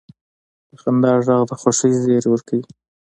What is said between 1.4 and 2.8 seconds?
د خوښۍ زیری ورکوي.